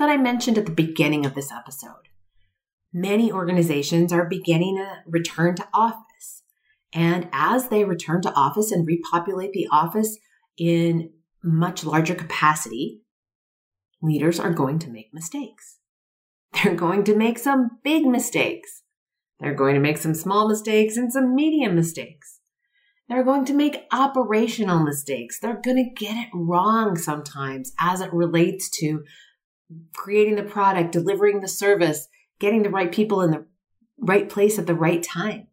that 0.00 0.08
I 0.08 0.16
mentioned 0.16 0.58
at 0.58 0.66
the 0.66 0.72
beginning 0.72 1.24
of 1.24 1.36
this 1.36 1.52
episode. 1.52 2.08
Many 2.92 3.30
organizations 3.30 4.12
are 4.12 4.24
beginning 4.24 4.78
a 4.78 5.04
return 5.06 5.54
to 5.56 5.68
office. 5.72 6.42
And 6.92 7.28
as 7.32 7.68
they 7.68 7.84
return 7.84 8.20
to 8.22 8.34
office 8.34 8.72
and 8.72 8.86
repopulate 8.86 9.52
the 9.52 9.68
office 9.70 10.18
in 10.58 11.10
much 11.42 11.84
larger 11.84 12.16
capacity, 12.16 13.02
leaders 14.02 14.40
are 14.40 14.52
going 14.52 14.80
to 14.80 14.90
make 14.90 15.14
mistakes. 15.14 15.75
They're 16.62 16.74
going 16.74 17.04
to 17.04 17.14
make 17.14 17.38
some 17.38 17.78
big 17.84 18.06
mistakes. 18.06 18.82
They're 19.40 19.54
going 19.54 19.74
to 19.74 19.80
make 19.80 19.98
some 19.98 20.14
small 20.14 20.48
mistakes 20.48 20.96
and 20.96 21.12
some 21.12 21.34
medium 21.34 21.74
mistakes. 21.74 22.40
They're 23.08 23.24
going 23.24 23.44
to 23.46 23.52
make 23.52 23.84
operational 23.92 24.82
mistakes. 24.82 25.38
They're 25.38 25.60
going 25.60 25.76
to 25.76 26.04
get 26.04 26.16
it 26.16 26.28
wrong 26.32 26.96
sometimes 26.96 27.72
as 27.78 28.00
it 28.00 28.12
relates 28.12 28.70
to 28.78 29.04
creating 29.94 30.36
the 30.36 30.42
product, 30.42 30.92
delivering 30.92 31.40
the 31.40 31.48
service, 31.48 32.08
getting 32.40 32.62
the 32.62 32.70
right 32.70 32.90
people 32.90 33.20
in 33.20 33.30
the 33.30 33.46
right 33.98 34.28
place 34.28 34.58
at 34.58 34.66
the 34.66 34.74
right 34.74 35.02
time. 35.02 35.48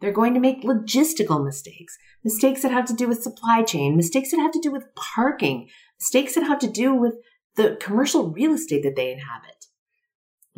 They're 0.00 0.12
going 0.12 0.34
to 0.34 0.40
make 0.40 0.62
logistical 0.62 1.44
mistakes, 1.44 1.96
mistakes 2.24 2.62
that 2.62 2.72
have 2.72 2.84
to 2.86 2.94
do 2.94 3.08
with 3.08 3.22
supply 3.22 3.62
chain, 3.62 3.96
mistakes 3.96 4.30
that 4.30 4.38
have 4.38 4.52
to 4.52 4.60
do 4.60 4.70
with 4.70 4.94
parking, 4.94 5.68
mistakes 5.98 6.34
that 6.34 6.44
have 6.44 6.58
to 6.60 6.70
do 6.70 6.94
with 6.94 7.14
the 7.56 7.76
commercial 7.80 8.30
real 8.30 8.52
estate 8.52 8.82
that 8.82 8.96
they 8.96 9.12
inhabit. 9.12 9.67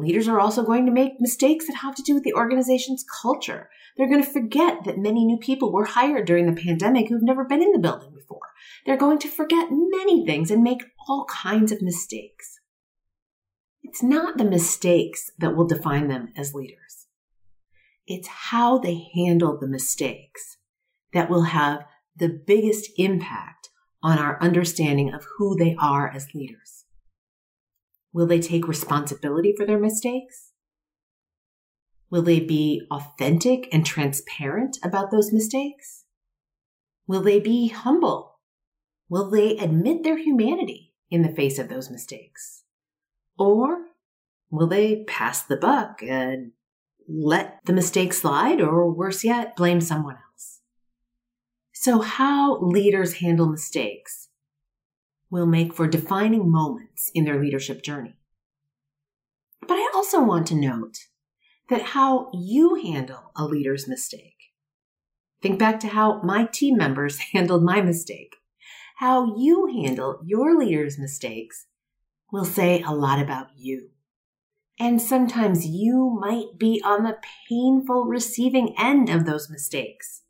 Leaders 0.01 0.29
are 0.29 0.41
also 0.41 0.63
going 0.63 0.87
to 0.87 0.93
make 0.93 1.21
mistakes 1.21 1.67
that 1.67 1.77
have 1.77 1.95
to 1.95 2.03
do 2.03 2.15
with 2.15 2.25
the 2.25 2.33
organization's 2.33 3.05
culture. 3.21 3.69
They're 3.97 4.09
going 4.09 4.25
to 4.25 4.31
forget 4.31 4.85
that 4.85 4.97
many 4.97 5.27
new 5.27 5.37
people 5.37 5.71
were 5.71 5.85
hired 5.85 6.27
during 6.27 6.47
the 6.47 6.59
pandemic 6.59 7.09
who've 7.09 7.23
never 7.23 7.45
been 7.45 7.63
in 7.63 7.73
the 7.73 7.79
building 7.79 8.15
before. 8.15 8.41
They're 8.87 8.97
going 8.97 9.19
to 9.19 9.29
forget 9.29 9.69
many 9.71 10.25
things 10.25 10.51
and 10.51 10.63
make 10.63 10.83
all 11.07 11.27
kinds 11.27 11.71
of 11.71 11.83
mistakes. 11.83 12.61
It's 13.83 14.03
not 14.03 14.39
the 14.39 14.45
mistakes 14.45 15.31
that 15.39 15.55
will 15.55 15.67
define 15.67 16.09
them 16.09 16.33
as 16.35 16.55
leaders. 16.55 17.07
It's 18.07 18.29
how 18.29 18.79
they 18.79 19.11
handle 19.15 19.59
the 19.59 19.69
mistakes 19.69 20.57
that 21.13 21.29
will 21.29 21.43
have 21.43 21.85
the 22.17 22.41
biggest 22.47 22.91
impact 22.97 23.69
on 24.03 24.19
our 24.19 24.41
understanding 24.41 25.13
of 25.13 25.27
who 25.37 25.57
they 25.57 25.77
are 25.79 26.11
as 26.11 26.35
leaders. 26.35 26.80
Will 28.13 28.27
they 28.27 28.41
take 28.41 28.67
responsibility 28.67 29.55
for 29.57 29.65
their 29.65 29.79
mistakes? 29.79 30.53
Will 32.11 32.23
they 32.23 32.41
be 32.41 32.83
authentic 32.91 33.69
and 33.73 33.87
transparent 33.87 34.79
about 34.83 35.11
those 35.11 35.33
mistakes? 35.33 36.05
Will 37.07 37.23
they 37.23 37.39
be 37.39 37.69
humble? 37.69 38.39
Will 39.09 39.31
they 39.31 39.57
admit 39.57 40.03
their 40.03 40.19
humanity 40.19 40.95
in 41.11 41.23
the 41.23 41.29
face 41.33 41.59
of 41.59 41.69
those 41.69 41.91
mistakes? 41.91 42.65
Or 43.39 43.87
will 44.51 44.67
they 44.67 45.05
pass 45.05 45.43
the 45.43 45.57
buck 45.57 46.03
and 46.03 46.53
let 47.09 47.61
the 47.65 47.73
mistake 47.73 48.13
slide, 48.13 48.61
or 48.61 48.91
worse 48.93 49.25
yet, 49.25 49.57
blame 49.57 49.81
someone 49.81 50.17
else? 50.17 50.61
So, 51.73 52.01
how 52.01 52.59
leaders 52.61 53.15
handle 53.15 53.49
mistakes 53.49 54.30
will 55.31 55.47
make 55.47 55.75
for 55.75 55.87
defining 55.87 56.51
moments 56.51 57.11
in 57.15 57.25
their 57.25 57.41
leadership 57.41 57.83
journey. 57.83 58.17
But 59.61 59.75
I 59.75 59.93
also 59.95 60.23
want 60.23 60.47
to 60.49 60.55
note 60.55 60.99
that 61.69 61.83
how 61.83 62.31
you 62.35 62.75
handle 62.75 63.31
a 63.37 63.45
leader's 63.45 63.87
mistake. 63.87 64.35
Think 65.41 65.59
back 65.59 65.81
to 65.81 65.89
how 65.89 66.21
my 66.23 66.47
team 66.47 66.77
members 66.77 67.19
handled 67.33 67.63
my 67.63 67.81
mistake. 67.81 68.37
How 68.97 69.37
you 69.37 69.67
handle 69.67 70.21
your 70.25 70.59
leader's 70.59 70.99
mistakes 70.99 71.67
will 72.33 72.45
say 72.45 72.83
a 72.83 72.93
lot 72.93 73.21
about 73.21 73.49
you. 73.57 73.91
And 74.79 75.01
sometimes 75.01 75.67
you 75.67 76.17
might 76.21 76.59
be 76.59 76.83
on 76.85 77.05
the 77.05 77.19
painful 77.49 78.05
receiving 78.05 78.75
end 78.79 79.09
of 79.09 79.27
those 79.27 79.51
mistakes. 79.51 80.23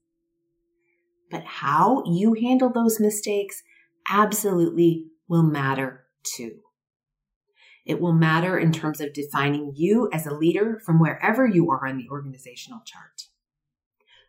But 1.31 1.45
how 1.45 2.03
you 2.07 2.35
handle 2.35 2.71
those 2.71 2.99
mistakes 2.99 3.63
absolutely 4.11 5.07
will 5.29 5.43
matter 5.43 6.05
too. 6.25 6.59
It 7.87 8.01
will 8.01 8.13
matter 8.13 8.59
in 8.59 8.73
terms 8.73 9.01
of 9.01 9.15
defining 9.15 9.73
you 9.75 10.11
as 10.13 10.27
a 10.27 10.35
leader 10.35 10.81
from 10.85 11.01
wherever 11.01 11.47
you 11.47 11.71
are 11.71 11.87
on 11.87 11.97
the 11.97 12.09
organizational 12.11 12.81
chart. 12.85 13.29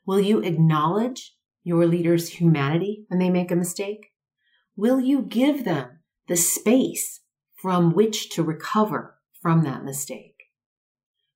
Will 0.05 0.21
you 0.21 0.39
acknowledge 0.39 1.35
your 1.63 1.85
leader's 1.85 2.29
humanity 2.29 3.05
when 3.07 3.19
they 3.19 3.29
make 3.29 3.51
a 3.51 3.55
mistake? 3.55 4.11
Will 4.75 4.99
you 4.99 5.21
give 5.21 5.65
them 5.65 5.99
the 6.27 6.37
space 6.37 7.21
from 7.55 7.93
which 7.93 8.29
to 8.31 8.41
recover 8.41 9.17
from 9.41 9.63
that 9.63 9.83
mistake? 9.83 10.35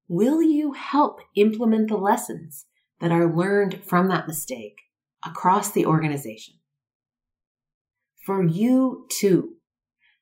Will 0.07 0.41
you 0.41 0.73
help 0.73 1.19
implement 1.35 1.89
the 1.89 1.97
lessons 1.97 2.65
that 2.99 3.11
are 3.11 3.35
learned 3.35 3.83
from 3.83 4.07
that 4.07 4.27
mistake 4.27 4.77
across 5.25 5.71
the 5.71 5.85
organization? 5.85 6.55
For 8.25 8.43
you 8.43 9.05
too, 9.11 9.57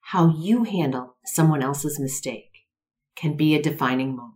how 0.02 0.36
you 0.38 0.66
handle 0.66 1.16
someone 1.26 1.64
else's 1.64 2.00
mistake 2.00 2.52
can 3.16 3.38
be 3.38 3.56
a 3.56 3.62
defining 3.62 4.14
moment. 4.14 4.34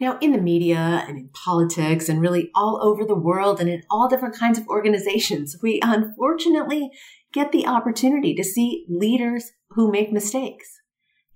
Now, 0.00 0.18
in 0.22 0.32
the 0.32 0.40
media 0.40 1.04
and 1.06 1.18
in 1.18 1.28
politics 1.34 2.08
and 2.08 2.22
really 2.22 2.50
all 2.54 2.80
over 2.82 3.04
the 3.04 3.14
world 3.14 3.60
and 3.60 3.68
in 3.68 3.82
all 3.90 4.08
different 4.08 4.34
kinds 4.34 4.58
of 4.58 4.66
organizations, 4.66 5.58
we 5.62 5.78
unfortunately 5.82 6.90
get 7.34 7.52
the 7.52 7.66
opportunity 7.66 8.34
to 8.34 8.44
see 8.44 8.86
leaders 8.88 9.50
who 9.70 9.92
make 9.92 10.10
mistakes. 10.10 10.80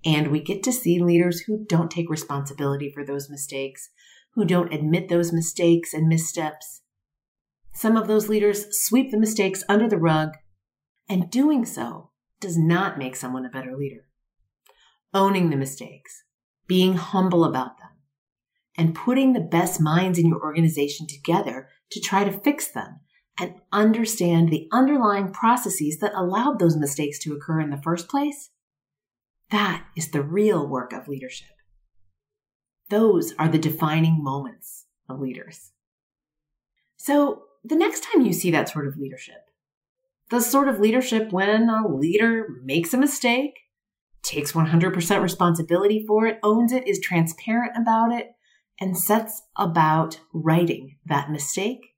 And 0.03 0.31
we 0.31 0.41
get 0.41 0.63
to 0.63 0.71
see 0.71 0.99
leaders 0.99 1.41
who 1.41 1.63
don't 1.63 1.91
take 1.91 2.09
responsibility 2.09 2.91
for 2.91 3.05
those 3.05 3.29
mistakes, 3.29 3.91
who 4.33 4.45
don't 4.45 4.73
admit 4.73 5.09
those 5.09 5.31
mistakes 5.31 5.93
and 5.93 6.07
missteps. 6.07 6.81
Some 7.73 7.95
of 7.95 8.07
those 8.07 8.29
leaders 8.29 8.65
sweep 8.71 9.11
the 9.11 9.19
mistakes 9.19 9.63
under 9.69 9.87
the 9.87 9.97
rug, 9.97 10.31
and 11.07 11.29
doing 11.31 11.65
so 11.65 12.11
does 12.39 12.57
not 12.57 12.97
make 12.97 13.15
someone 13.15 13.45
a 13.45 13.49
better 13.49 13.75
leader. 13.75 14.05
Owning 15.13 15.49
the 15.49 15.55
mistakes, 15.55 16.23
being 16.67 16.95
humble 16.95 17.43
about 17.43 17.77
them, 17.79 17.89
and 18.77 18.95
putting 18.95 19.33
the 19.33 19.39
best 19.39 19.81
minds 19.81 20.19
in 20.19 20.27
your 20.27 20.41
organization 20.41 21.07
together 21.07 21.67
to 21.91 21.99
try 21.99 22.23
to 22.23 22.31
fix 22.31 22.67
them 22.67 22.99
and 23.39 23.55
understand 23.71 24.49
the 24.49 24.67
underlying 24.71 25.31
processes 25.31 25.97
that 25.99 26.13
allowed 26.13 26.59
those 26.59 26.75
mistakes 26.75 27.17
to 27.19 27.33
occur 27.33 27.61
in 27.61 27.69
the 27.69 27.81
first 27.81 28.09
place, 28.09 28.49
that 29.49 29.85
is 29.95 30.11
the 30.11 30.21
real 30.21 30.67
work 30.67 30.93
of 30.93 31.07
leadership. 31.07 31.47
Those 32.89 33.33
are 33.39 33.47
the 33.47 33.57
defining 33.57 34.23
moments 34.23 34.85
of 35.07 35.19
leaders. 35.19 35.71
So, 36.97 37.43
the 37.63 37.75
next 37.75 38.03
time 38.03 38.25
you 38.25 38.33
see 38.33 38.51
that 38.51 38.69
sort 38.69 38.87
of 38.87 38.97
leadership, 38.97 39.49
the 40.29 40.41
sort 40.41 40.67
of 40.67 40.79
leadership 40.79 41.31
when 41.31 41.69
a 41.69 41.87
leader 41.87 42.47
makes 42.63 42.93
a 42.93 42.97
mistake, 42.97 43.53
takes 44.21 44.51
100% 44.51 45.21
responsibility 45.21 46.03
for 46.07 46.25
it, 46.25 46.39
owns 46.43 46.71
it, 46.71 46.87
is 46.87 46.99
transparent 46.99 47.71
about 47.75 48.11
it, 48.11 48.31
and 48.79 48.97
sets 48.97 49.43
about 49.57 50.19
righting 50.33 50.97
that 51.05 51.31
mistake, 51.31 51.95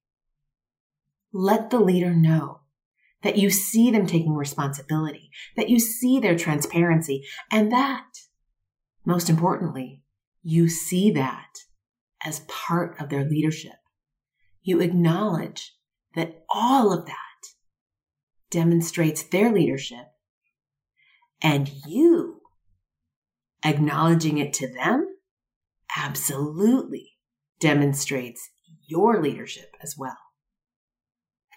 let 1.34 1.70
the 1.70 1.80
leader 1.80 2.14
know 2.14 2.62
that 3.22 3.38
you 3.38 3.50
see 3.50 3.92
them 3.92 4.08
taking 4.08 4.34
responsibility, 4.34 5.30
that 5.56 5.70
you 5.70 5.80
see 5.80 6.20
their 6.20 6.36
transparency, 6.36 7.24
and 7.52 7.72
that, 7.72 8.08
most 9.06 9.30
importantly, 9.30 10.02
you 10.42 10.68
see 10.68 11.12
that 11.12 11.60
as 12.26 12.42
part 12.48 13.00
of 13.00 13.10
their 13.10 13.24
leadership. 13.24 13.74
You 14.62 14.80
acknowledge 14.82 15.76
that 16.16 16.44
all 16.50 16.94
of 16.94 17.06
that 17.06 17.16
demonstrates 18.50 19.24
their 19.24 19.52
leadership 19.52 20.08
and 21.42 21.70
you 21.88 22.42
acknowledging 23.64 24.38
it 24.38 24.54
to 24.54 24.72
them 24.74 25.08
absolutely 25.98 27.14
demonstrates 27.60 28.50
your 28.88 29.22
leadership 29.22 29.76
as 29.82 29.96
well. 29.98 30.18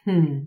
Hmm. 0.05 0.39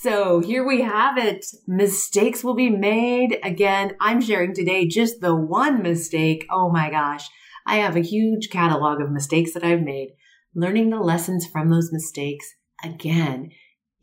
So 0.00 0.40
here 0.40 0.66
we 0.66 0.82
have 0.82 1.18
it. 1.18 1.44
Mistakes 1.66 2.42
will 2.42 2.54
be 2.54 2.70
made. 2.70 3.38
Again, 3.42 3.96
I'm 4.00 4.20
sharing 4.20 4.54
today 4.54 4.86
just 4.86 5.20
the 5.20 5.34
one 5.34 5.82
mistake. 5.82 6.46
Oh 6.50 6.70
my 6.70 6.90
gosh. 6.90 7.28
I 7.66 7.76
have 7.76 7.96
a 7.96 8.00
huge 8.00 8.50
catalog 8.50 9.00
of 9.00 9.10
mistakes 9.10 9.52
that 9.54 9.64
I've 9.64 9.82
made. 9.82 10.14
Learning 10.54 10.90
the 10.90 10.98
lessons 10.98 11.46
from 11.46 11.70
those 11.70 11.92
mistakes, 11.92 12.54
again, 12.84 13.50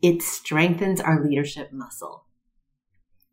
it 0.01 0.21
strengthens 0.21 1.01
our 1.01 1.23
leadership 1.23 1.71
muscle. 1.73 2.25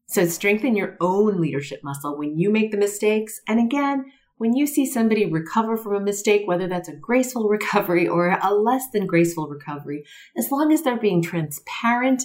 So 0.09 0.27
strengthen 0.27 0.77
your 0.77 0.97
own 1.01 1.41
leadership 1.41 1.81
muscle 1.83 2.19
when 2.19 2.39
you 2.39 2.51
make 2.51 2.71
the 2.71 2.77
mistakes. 2.77 3.41
And 3.47 3.61
again, 3.61 4.07
when 4.37 4.57
you 4.57 4.67
see 4.67 4.85
somebody 4.85 5.27
recover 5.27 5.77
from 5.77 5.95
a 5.95 6.01
mistake, 6.01 6.43
whether 6.47 6.67
that's 6.67 6.89
a 6.89 6.97
graceful 6.97 7.49
recovery 7.49 8.09
or 8.09 8.39
a 8.43 8.53
less 8.53 8.91
than 8.93 9.07
graceful 9.07 9.49
recovery, 9.49 10.05
as 10.37 10.51
long 10.51 10.73
as 10.73 10.83
they're 10.83 10.99
being 10.99 11.23
transparent 11.23 12.23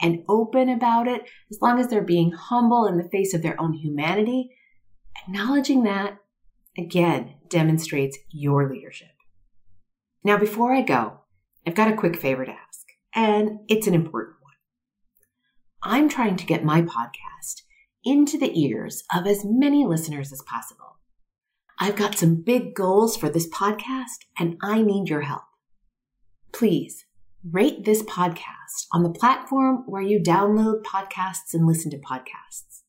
and 0.00 0.24
open 0.28 0.68
about 0.68 1.06
it, 1.06 1.22
as 1.50 1.58
long 1.62 1.78
as 1.78 1.88
they're 1.88 2.02
being 2.02 2.32
humble 2.32 2.86
in 2.86 2.96
the 2.96 3.08
face 3.08 3.32
of 3.34 3.42
their 3.42 3.60
own 3.60 3.72
humanity, 3.74 4.50
acknowledging 5.22 5.84
that 5.84 6.18
again 6.76 7.34
demonstrates 7.48 8.18
your 8.30 8.68
leadership. 8.68 9.11
Now, 10.24 10.38
before 10.38 10.72
I 10.72 10.82
go, 10.82 11.20
I've 11.66 11.74
got 11.74 11.90
a 11.90 11.96
quick 11.96 12.16
favor 12.16 12.44
to 12.44 12.52
ask, 12.52 12.86
and 13.14 13.60
it's 13.68 13.86
an 13.86 13.94
important 13.94 14.36
one. 14.42 14.52
I'm 15.82 16.08
trying 16.08 16.36
to 16.36 16.46
get 16.46 16.64
my 16.64 16.82
podcast 16.82 17.62
into 18.04 18.38
the 18.38 18.56
ears 18.58 19.04
of 19.14 19.26
as 19.26 19.44
many 19.44 19.84
listeners 19.84 20.32
as 20.32 20.42
possible. 20.42 20.98
I've 21.78 21.96
got 21.96 22.16
some 22.16 22.42
big 22.42 22.74
goals 22.74 23.16
for 23.16 23.28
this 23.28 23.48
podcast 23.48 24.18
and 24.38 24.56
I 24.62 24.82
need 24.82 25.08
your 25.08 25.22
help. 25.22 25.42
Please 26.52 27.04
rate 27.48 27.84
this 27.84 28.02
podcast 28.02 28.86
on 28.92 29.02
the 29.02 29.10
platform 29.10 29.82
where 29.86 30.02
you 30.02 30.20
download 30.20 30.82
podcasts 30.82 31.54
and 31.54 31.66
listen 31.66 31.90
to 31.90 31.98
podcasts. 31.98 32.82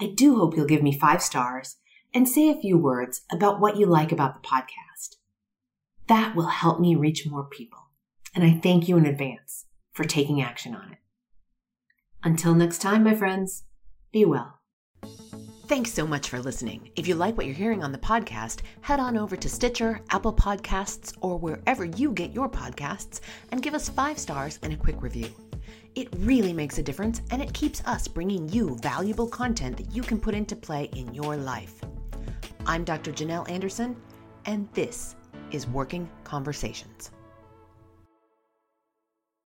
I 0.00 0.06
do 0.06 0.36
hope 0.36 0.56
you'll 0.56 0.66
give 0.66 0.82
me 0.82 0.98
five 0.98 1.22
stars 1.22 1.76
and 2.12 2.28
say 2.28 2.48
a 2.48 2.60
few 2.60 2.76
words 2.76 3.22
about 3.30 3.60
what 3.60 3.76
you 3.76 3.86
like 3.86 4.10
about 4.10 4.34
the 4.34 4.48
podcast. 4.48 5.16
That 6.08 6.36
will 6.36 6.46
help 6.46 6.80
me 6.80 6.94
reach 6.94 7.26
more 7.26 7.44
people. 7.44 7.78
And 8.34 8.44
I 8.44 8.60
thank 8.62 8.88
you 8.88 8.96
in 8.96 9.06
advance 9.06 9.66
for 9.92 10.04
taking 10.04 10.42
action 10.42 10.74
on 10.74 10.92
it. 10.92 10.98
Until 12.22 12.54
next 12.54 12.78
time, 12.78 13.04
my 13.04 13.14
friends, 13.14 13.64
be 14.12 14.24
well. 14.24 14.60
Thanks 15.66 15.92
so 15.92 16.06
much 16.06 16.28
for 16.28 16.40
listening. 16.40 16.90
If 16.94 17.08
you 17.08 17.14
like 17.14 17.38
what 17.38 17.46
you're 17.46 17.54
hearing 17.54 17.82
on 17.82 17.90
the 17.90 17.98
podcast, 17.98 18.60
head 18.82 19.00
on 19.00 19.16
over 19.16 19.34
to 19.34 19.48
Stitcher, 19.48 20.00
Apple 20.10 20.32
Podcasts, 20.32 21.16
or 21.22 21.38
wherever 21.38 21.86
you 21.86 22.12
get 22.12 22.34
your 22.34 22.50
podcasts 22.50 23.20
and 23.50 23.62
give 23.62 23.72
us 23.72 23.88
five 23.88 24.18
stars 24.18 24.58
and 24.62 24.74
a 24.74 24.76
quick 24.76 25.00
review. 25.00 25.30
It 25.94 26.08
really 26.18 26.52
makes 26.52 26.76
a 26.76 26.82
difference 26.82 27.22
and 27.30 27.40
it 27.40 27.54
keeps 27.54 27.82
us 27.86 28.08
bringing 28.08 28.46
you 28.50 28.76
valuable 28.82 29.26
content 29.26 29.78
that 29.78 29.94
you 29.94 30.02
can 30.02 30.20
put 30.20 30.34
into 30.34 30.54
play 30.54 30.90
in 30.96 31.14
your 31.14 31.36
life. 31.36 31.80
I'm 32.66 32.84
Dr. 32.84 33.12
Janelle 33.12 33.48
Anderson, 33.50 33.96
and 34.44 34.68
this 34.74 35.16
is 35.54 35.68
Working 35.68 36.10
Conversations. 36.24 37.13